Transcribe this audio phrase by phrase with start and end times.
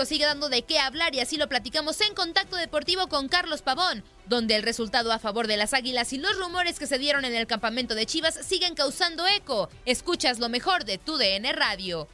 [0.00, 4.02] Sigue dando de qué hablar y así lo platicamos en Contacto Deportivo con Carlos Pavón,
[4.26, 7.34] donde el resultado a favor de las Águilas y los rumores que se dieron en
[7.34, 9.68] el campamento de Chivas siguen causando eco.
[9.84, 12.08] Escuchas lo mejor de tu DN Radio.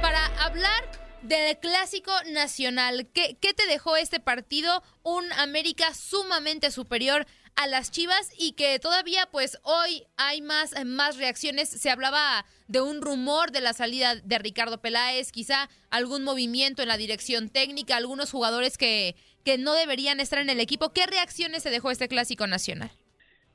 [0.00, 0.84] Para hablar
[1.22, 4.82] del clásico nacional, ¿qué, ¿qué, te dejó este partido?
[5.02, 7.26] Un América sumamente superior
[7.58, 11.68] a las Chivas y que todavía pues hoy hay más, más reacciones.
[11.68, 16.88] Se hablaba de un rumor de la salida de Ricardo Peláez, quizá algún movimiento en
[16.88, 20.92] la dirección técnica, algunos jugadores que, que no deberían estar en el equipo.
[20.92, 22.92] ¿Qué reacciones se dejó este clásico nacional?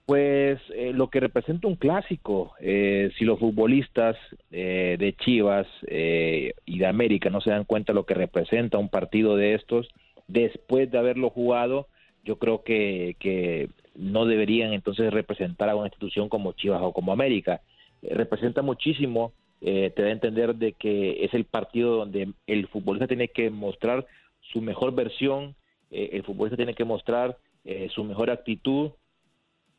[0.06, 4.17] Pues eh, lo que representa un clásico, eh, si los futbolistas
[4.52, 8.90] eh, de Chivas eh, y de América no se dan cuenta lo que representa un
[8.90, 9.88] partido de estos,
[10.28, 11.88] después de haberlo jugado,
[12.26, 17.11] yo creo que, que no deberían entonces representar a una institución como Chivas o como
[17.11, 17.61] América.
[18.02, 19.33] Eh, representa muchísimo,
[19.66, 23.49] eh, te da a entender de que es el partido donde el futbolista tiene que
[23.49, 24.05] mostrar
[24.52, 25.55] su mejor versión,
[25.89, 28.91] eh, el futbolista tiene que mostrar eh, su mejor actitud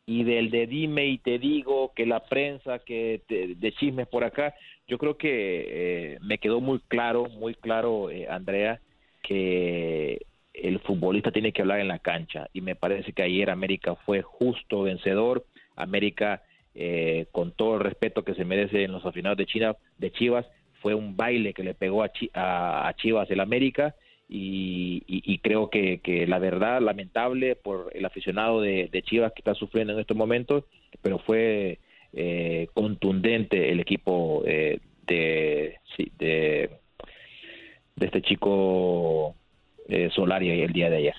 [0.07, 4.25] y del de dime y te digo que la prensa, que te, de chismes por
[4.25, 4.55] acá,
[4.89, 8.81] yo creo que me quedó muy claro, muy claro, Andrea,
[9.23, 10.25] que
[10.55, 14.23] el futbolista tiene que hablar en la cancha y me parece que ayer América fue
[14.23, 15.45] justo vencedor.
[15.77, 16.43] América,
[16.75, 20.47] eh, con todo el respeto que se merece en los aficionados de China, de Chivas,
[20.81, 23.97] fue un baile que le pegó a, a, Chivas el América
[24.29, 29.93] y, creo que, que, la verdad lamentable por el aficionado de, Chivas que está sufriendo
[29.93, 30.65] en estos momentos,
[31.03, 31.81] pero fue
[32.13, 35.79] eh, contundente el equipo eh, de,
[36.19, 36.71] de,
[37.97, 39.35] de este chico
[39.89, 40.11] eh,
[40.65, 41.15] el día de ayer.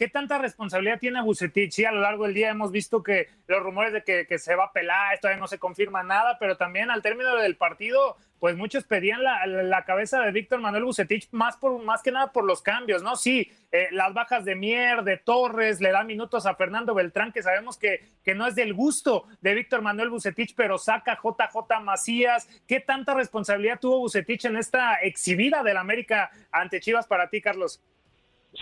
[0.00, 1.72] ¿Qué tanta responsabilidad tiene Bucetich?
[1.72, 4.64] Sí, a lo largo del día hemos visto que los rumores de que, se va
[4.64, 8.84] a pelar, todavía no se confirma nada, pero también al término del partido, pues muchos
[8.84, 12.62] pedían la, la cabeza de Víctor Manuel Bucetich más, por, más que nada por los
[12.62, 13.14] cambios, ¿no?
[13.14, 17.42] Sí, eh, las bajas de Mier, de Torres, le da minutos a Fernando Beltrán, que
[17.42, 22.48] sabemos que, que no es del gusto de Víctor Manuel Bucetich, pero saca JJ Macías.
[22.66, 27.82] ¿Qué tanta responsabilidad tuvo Bucetich en esta exhibida del América ante Chivas para ti, Carlos?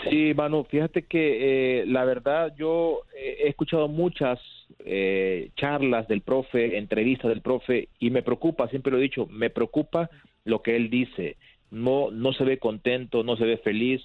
[0.04, 4.38] Sí, Manu, fíjate que eh, la verdad yo he escuchado muchas
[4.84, 9.50] eh, charlas del profe, entrevistas del profe y me preocupa, siempre lo he dicho, me
[9.50, 10.10] preocupa
[10.44, 11.36] lo que él dice.
[11.70, 14.02] No, no se ve contento, no se ve feliz,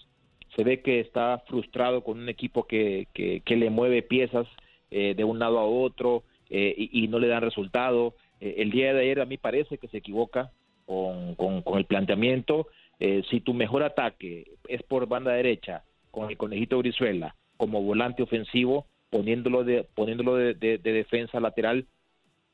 [0.55, 4.47] se ve que está frustrado con un equipo que, que, que le mueve piezas
[4.91, 8.13] eh, de un lado a otro eh, y, y, no le dan resultado.
[8.39, 10.51] Eh, el día de ayer a mí parece que se equivoca
[10.85, 12.67] con, con el planteamiento.
[13.05, 18.23] Eh, si tu mejor ataque es por banda derecha, con el conejito Brizuela como volante
[18.23, 21.85] ofensivo, poniéndolo de, poniéndolo de, de, de defensa lateral,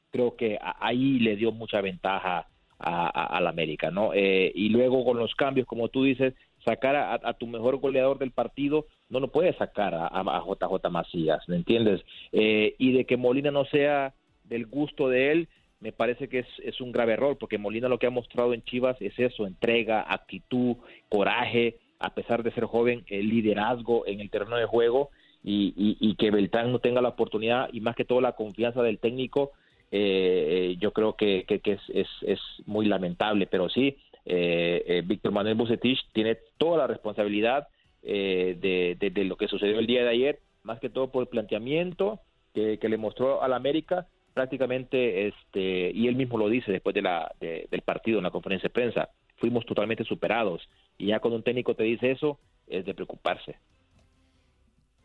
[0.09, 2.47] creo que ahí le dio mucha ventaja
[2.79, 4.11] a, América, ¿no?
[4.15, 6.33] Eh, y luego con los cambios, como tú dices,
[6.65, 10.89] sacar a, a, tu mejor goleador del partido, no lo puedes sacar a, a JJ
[10.89, 12.01] Macías, ¿me entiendes?
[12.31, 15.47] Eh, y de que Molina no sea del gusto de él,
[15.79, 18.63] me parece que es, es, un grave error, porque Molina lo que ha mostrado en
[18.63, 20.75] Chivas es eso, entrega, actitud,
[21.07, 25.09] coraje, a pesar de ser joven, el liderazgo en el terreno de juego
[25.43, 28.81] y, y, y que Beltrán no tenga la oportunidad y más que todo la confianza
[28.83, 29.51] del técnico,
[29.91, 35.55] eh, yo creo que, es, es, es, muy lamentable, pero sí, eh, eh, Víctor Manuel
[35.55, 37.67] Bucetich tiene toda la responsabilidad
[38.03, 41.23] eh, de, de, de, lo que sucedió el día de ayer, más que todo por
[41.23, 42.19] el planteamiento
[42.53, 47.01] que, que le mostró al América prácticamente este y él mismo lo dice después de
[47.01, 50.67] la de, del partido en la conferencia de prensa fuimos totalmente superados
[50.97, 53.57] y ya cuando un técnico te dice eso es de preocuparse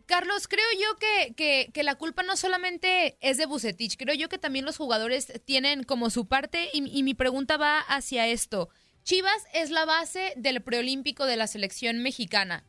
[0.06, 4.29] Carlos, creo yo que, que, que, la culpa no solamente es de Bucetich, creo yo
[4.29, 8.69] que también los jugadores tienen como su parte y, y, mi pregunta va hacia esto.
[9.03, 12.65] Chivas es la base del preolímpico de la selección mexicana.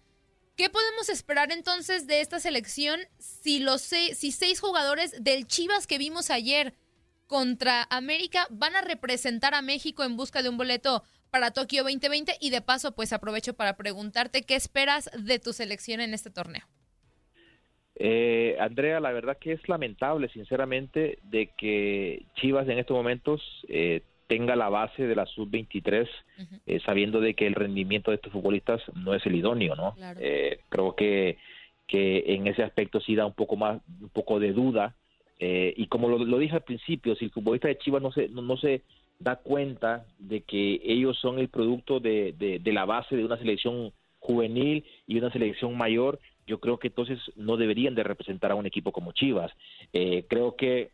[0.56, 5.86] ¿Qué podemos esperar entonces de esta selección si los seis, si seis jugadores del Chivas
[5.86, 6.74] que vimos ayer
[7.28, 12.38] contra América van a representar a México en busca de un boleto para Tokio 2020?
[12.40, 16.64] Y de paso, pues aprovecho para preguntarte qué esperas de tu selección en este torneo.
[17.96, 24.04] Eh, Andrea, la verdad que es lamentable, sinceramente, de que Chivas en estos momentos eh,
[24.28, 26.08] tenga la base de la sub-23,
[26.66, 29.96] eh, sabiendo de que el rendimiento de estos futbolistas no es el idóneo, ¿no?
[30.20, 31.38] Eh, creo que,
[31.88, 34.96] que en ese aspecto sí da un poco más, un poco de duda.
[35.40, 38.58] Eh, y como lo, dije al principio, si el futbolista de Chivas no se, no,
[38.58, 38.82] se
[39.20, 43.92] da cuenta de que ellos son el producto de, de, la base de una selección
[44.20, 48.66] juvenil y una selección mayor, yo creo que entonces no deberían de representar a un
[48.66, 49.52] equipo como Chivas.
[49.92, 50.90] creo que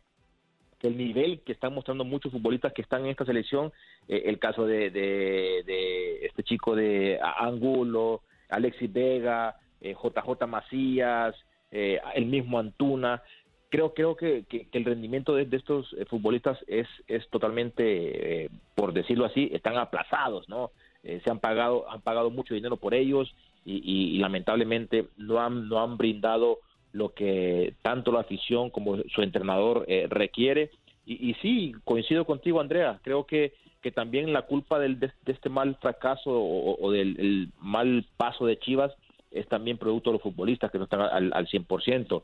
[0.82, 3.72] el nivel que están mostrando muchos futbolistas que están en esta selección,
[4.08, 11.34] eh, el caso de, de, este chico de Angulo, Alexis Vega, JJ eh, Macías,
[11.70, 13.22] eh, el mismo Antuna,
[13.68, 19.78] creo creo que, el rendimiento de, estos futbolistas es es totalmente por decirlo así están
[19.78, 23.34] aplazados no se han pagado han pagado mucho dinero por ellos
[23.64, 26.58] y, y, lamentablemente no han no han brindado
[26.92, 30.70] lo que tanto la afición como su entrenador eh, requiere.
[31.04, 33.00] Y, y, sí, coincido contigo, Andrea.
[33.02, 38.46] Creo que, que también la culpa del, de, este mal fracaso o, del mal paso
[38.46, 38.92] de Chivas
[39.30, 42.22] es también producto de los futbolistas que no están al, al 100%.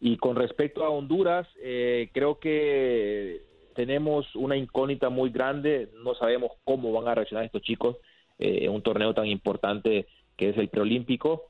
[0.00, 3.42] Y con respecto a Honduras, eh, creo que
[3.74, 5.88] tenemos una incógnita muy grande.
[6.02, 7.96] No sabemos cómo van a reaccionar estos chicos
[8.38, 10.06] eh, en un torneo tan importante
[10.36, 11.44] que es el preolímpico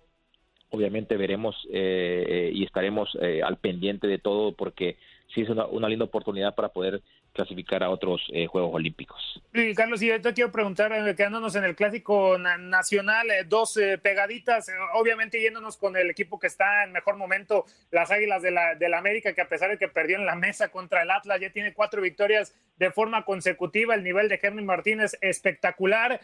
[0.71, 4.97] obviamente veremos eh, y estaremos eh, al pendiente de todo porque
[5.35, 9.43] sí es una, una linda oportunidad para poder clasificar a otros eh, Juegos Olímpicos.
[9.53, 14.71] Y Carlos, y yo te quiero preguntar, eh, quedándonos en el clásico nacional, dos pegaditas,
[14.95, 18.89] obviamente yéndonos con el equipo que está en mejor momento, las Águilas de la, de
[18.89, 21.51] la América, que a pesar de que perdió en la mesa contra el Atlas, ya
[21.51, 26.21] tiene cuatro victorias de forma consecutiva, el nivel de Henry Martínez espectacular.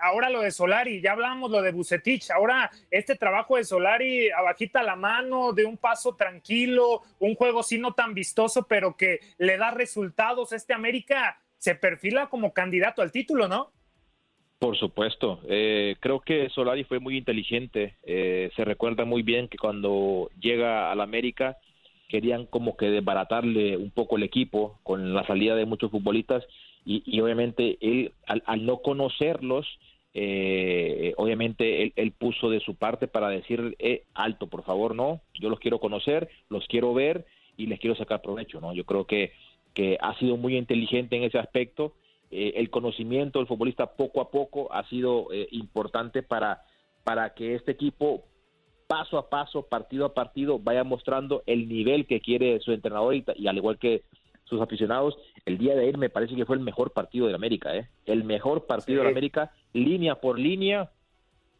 [0.00, 4.82] ahora lo de Solari, ya hablamos lo de Bucetich, ahora este trabajo de Solari abajita
[4.82, 9.56] la mano, de un paso tranquilo, un juego sí no tan vistoso, pero que le
[9.56, 13.72] da resultados este América se perfila como candidato al título, ¿no?
[14.58, 15.40] Por supuesto.
[15.48, 17.96] Eh, creo que Solari fue muy inteligente.
[18.02, 21.56] Eh, se recuerda muy bien que cuando llega al América
[22.08, 26.44] querían como que desbaratarle un poco el equipo con la salida de muchos futbolistas
[26.84, 29.66] y, obviamente él al, no conocerlos,
[30.14, 33.76] eh, obviamente él, él, puso de su parte para decir
[34.14, 37.26] alto, por favor, no, yo los quiero conocer, los quiero ver
[37.58, 38.72] y les quiero sacar provecho, ¿no?
[38.72, 39.32] Yo creo que
[39.78, 41.94] que ha sido muy inteligente en ese aspecto.
[42.32, 46.64] Eh, el conocimiento del futbolista poco a poco ha sido eh, importante para,
[47.04, 48.24] para que este equipo
[48.88, 53.46] paso a paso, partido a partido, vaya mostrando el nivel que quiere su entrenador y,
[53.46, 54.02] al igual que
[54.44, 57.76] sus aficionados, el día de ayer me parece que fue el mejor partido de América,
[57.76, 57.86] ¿eh?
[58.06, 60.90] el mejor partido de América, línea por línea,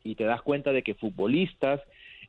[0.02, 1.82] y te das cuenta de que futbolistas,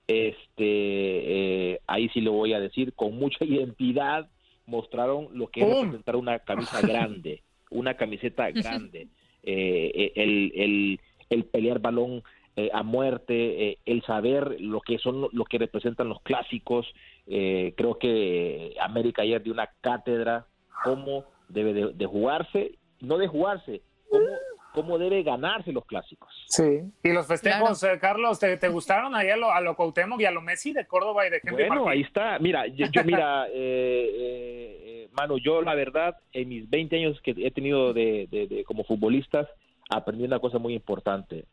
[0.06, 4.30] este, ahí sí lo voy a decir, con mucha identidad,
[4.66, 7.42] mostraron lo que es representar una camisa grande,
[7.72, 9.08] una camiseta grande,
[9.44, 11.00] eh, eh, el, el,
[11.30, 12.22] el, pelear balón
[12.66, 16.88] eh, a muerte, el saber lo que son lo que representan los clásicos.
[17.26, 20.46] creo que América ayer dio una cátedra
[20.84, 24.26] cómo debe de, jugarse, no de jugarse, cómo
[24.74, 26.30] cómo debe ganarse los clásicos.
[26.48, 30.26] Sí, y los festejos, eh, Carlos, ¿te, gustaron ahí a lo, a lo Cuauhtémoc y
[30.26, 32.40] a lo Messi de Córdoba y de Henry Bueno, ahí está.
[32.40, 37.52] Mira, yo, mira, eh, eh, mano, yo la verdad, en mis 20 años que he
[37.52, 39.48] tenido de, como futbolistas,
[39.90, 41.46] aprendí una cosa muy importante.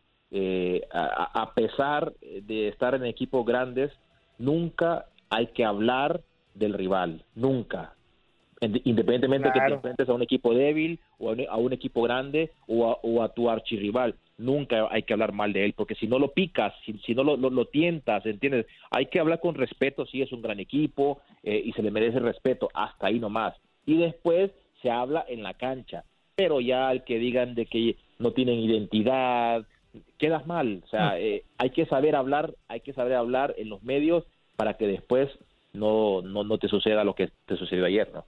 [0.93, 3.93] A, a, pesar de estar en equipos grandes,
[4.39, 6.21] nunca hay que hablar
[6.55, 7.97] del rival, nunca
[8.61, 12.89] independientemente de que te enfrentes a un equipo débil o a un, equipo grande o
[12.91, 14.15] a, o a, tu archirrival.
[14.39, 17.37] Nunca hay que hablar mal de él, porque si no lo picas, si, no lo,
[17.37, 18.67] lo, tientas, ¿entiendes?
[18.91, 22.19] Hay que hablar con respeto, si es un gran equipo eh, y se le merece
[22.19, 23.55] respeto, hasta ahí nomás.
[23.87, 24.51] Y después
[24.83, 26.05] se habla en la cancha,
[26.35, 29.67] pero ya al que digan de que no tienen identidad,
[30.19, 30.83] quedas mal.
[30.85, 31.19] O sea, mm.
[31.19, 34.25] eh, hay que saber hablar, hay que saber hablar en los medios
[34.57, 35.29] para que después
[35.73, 38.25] no, no, no te suceda lo que te sucedió ayer, ¿no?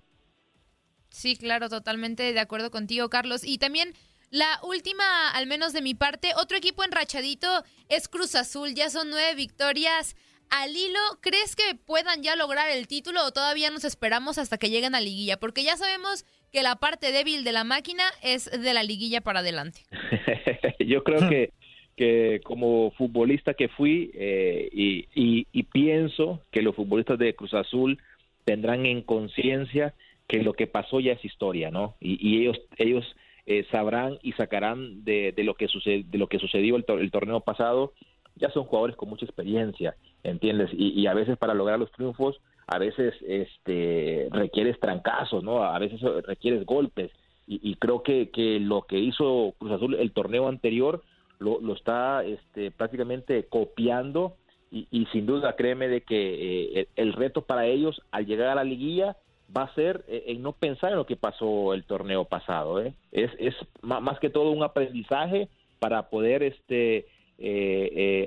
[1.10, 3.42] Sí, claro, totalmente de acuerdo contigo, Carlos.
[3.44, 3.94] Y también
[4.30, 7.48] la última, al menos de mi parte, otro equipo enrachadito
[7.88, 8.74] es Cruz Azul.
[8.74, 10.16] Ya son nueve victorias
[10.50, 11.00] al hilo.
[11.20, 15.00] ¿Crees que puedan ya lograr el título o todavía nos esperamos hasta que lleguen a
[15.00, 15.38] liguilla?
[15.38, 19.40] Porque ya sabemos que la parte débil de la máquina es de la liguilla para
[19.40, 19.86] adelante.
[20.78, 21.52] Yo creo que,
[21.98, 27.98] que como futbolista que fui eh, y, y pienso que los futbolistas de Cruz Azul
[28.44, 29.92] tendrán en conciencia
[30.28, 31.96] que lo que pasó ya es historia, ¿no?
[32.00, 33.04] Y, ellos ellos
[33.46, 37.40] eh, sabrán y sacarán de, lo que sucede, de lo que sucedió el, el, torneo
[37.40, 37.92] pasado.
[38.36, 40.70] Ya son jugadores con mucha experiencia ¿entiendes?
[40.72, 45.62] Y, a veces para lograr los triunfos, a veces este, requieres trancazos, ¿no?
[45.64, 47.10] A veces requieres golpes.
[47.46, 51.02] Y, creo que, que lo que hizo Cruz Azul el torneo anterior
[51.38, 54.36] lo, está este, prácticamente copiando
[54.70, 58.64] y, sin duda créeme de que eh, el reto para ellos al llegar a la
[58.64, 59.16] liguilla
[59.56, 62.82] va a ser eh, en no pensar en lo que pasó el torneo pasado.
[62.82, 62.92] ¿eh?
[63.10, 67.06] Es, es más que todo un aprendizaje para poder este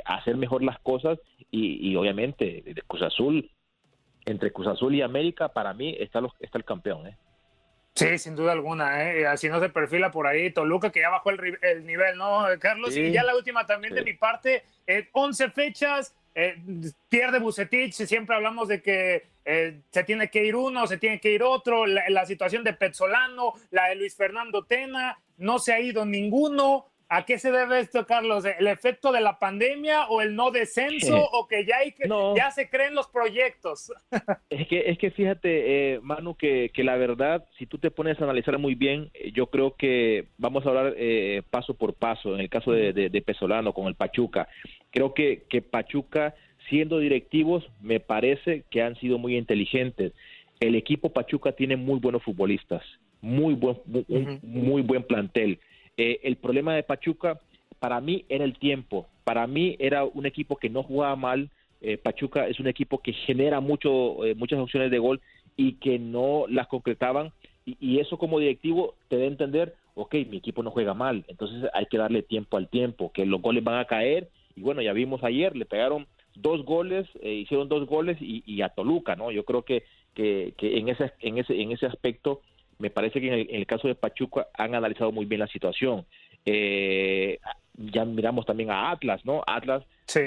[0.06, 1.20] hacer mejor las cosas
[1.52, 3.52] y, obviamente Cruz Azul
[4.26, 7.08] entre Cruz Azul y América para mí está, está el campeón.
[7.08, 7.18] ¿eh?
[7.94, 9.28] Sí, sin duda alguna, ¿eh?
[9.28, 12.96] así no se perfila por ahí Toluca, que ya bajó el, el nivel, ¿no, Carlos?
[12.96, 16.56] Y ya la última también de mi parte, eh, 11 fechas, eh,
[17.10, 21.32] pierde Bucetich, siempre hablamos de que eh, se tiene que ir uno, se tiene que
[21.32, 25.80] ir otro, la, la, situación de Petzolano, la de Luis Fernando Tena, no se ha
[25.82, 28.46] ido ninguno, ¿A qué se debe esto, Carlos?
[28.46, 32.52] ¿El efecto de la pandemia o el no descenso o que ya, hay que, ya
[32.52, 33.92] se creen los proyectos?
[34.50, 38.18] es, que, es que fíjate, eh, Manu, que, que, la verdad, si tú te pones
[38.22, 42.34] a analizar muy bien, eh, yo creo que vamos a hablar eh, paso por paso.
[42.34, 44.48] En el caso de, de, Pesolano con el Pachuca,
[44.90, 46.34] creo que, que Pachuca,
[46.70, 50.14] siendo directivos, me parece que han sido muy inteligentes.
[50.62, 52.84] El equipo Pachuca tiene muy buenos futbolistas,
[53.20, 53.82] muy buen,
[54.44, 55.60] muy buen plantel
[55.98, 57.40] eh, el problema de Pachuca
[57.80, 59.08] para mí era el tiempo.
[59.24, 61.50] Para mí era un equipo que no jugaba mal.
[61.82, 65.22] Eh, Pachuca es un equipo que genera mucho, eh, muchas opciones de gol
[65.58, 67.32] y que no las concretaban.
[67.64, 71.70] Y, eso como directivo te da a entender, ok, mi equipo no juega mal, entonces
[71.76, 74.30] hay que darle tiempo al tiempo, que los goles van a caer.
[74.56, 79.16] Y bueno, ya vimos ayer, le pegaron dos goles, hicieron dos goles y, a Toluca,
[79.16, 79.32] ¿no?
[79.32, 79.84] Yo creo que,
[80.16, 82.42] que, que en, ese, en, ese, en ese aspecto
[82.82, 86.06] me parece que en el, caso de Pachuca han analizado muy bien la situación.
[86.46, 87.38] Eh,
[87.78, 89.44] ya miramos también a Atlas, ¿no?
[89.46, 89.84] Atlas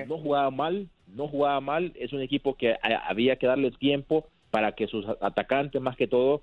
[0.07, 4.73] no jugaba mal, no jugaba mal, es un equipo que había que darle tiempo para
[4.73, 6.43] que sus atacantes, más que todo,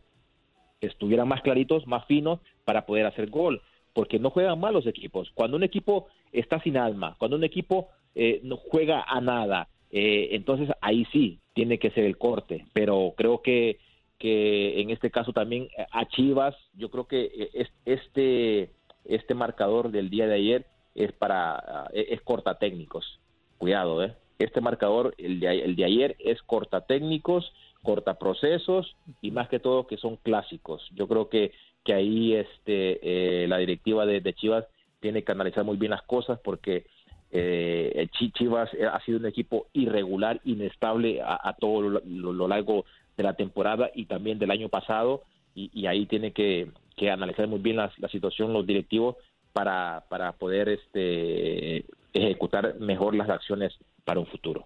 [0.81, 3.61] estuvieran más claritos, más finos, para poder hacer gol,
[3.93, 5.31] porque no juegan mal los equipos.
[5.33, 10.29] Cuando un equipo está sin alma, cuando un equipo eh, no juega a nada, eh,
[10.31, 13.79] entonces ahí sí tiene que ser el corte, pero creo que
[14.21, 18.69] que en este caso también eh, a Chivas, yo creo que eh, este,
[19.03, 23.19] este marcador del día de ayer es para ah, e-, es corta técnicos.
[23.57, 24.13] Cuidado, ¿eh?
[24.37, 27.51] Este marcador, el de, el de ayer, es corta técnicos,
[27.81, 30.87] corta procesos y más que todo que son clásicos.
[30.93, 31.51] Yo creo que,
[31.83, 34.65] que ahí este, eh, la directiva de, Chivas
[34.99, 36.85] tiene que analizar muy bien las cosas porque
[37.31, 42.85] eh, Chivas ha sido un equipo irregular, inestable a, todo lo, largo
[43.17, 46.69] de la temporada y también del año pasado y, ahí tiene que,
[47.11, 49.15] analizar muy bien la, la, situación los directivos
[49.53, 53.73] para, para poder este, ejecutar mejor las acciones
[54.05, 54.65] para un futuro.